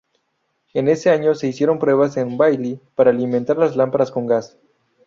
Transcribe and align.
En 0.73 0.87
ese 0.87 1.11
año 1.11 1.35
se 1.35 1.45
hicieron 1.47 1.77
pruebas 1.77 2.17
en 2.17 2.35
Baily 2.35 2.81
para 2.95 3.11
alimentar 3.11 3.57
las 3.59 3.75
lámparas 3.75 4.09
con 4.09 4.25
gas. 4.25 4.57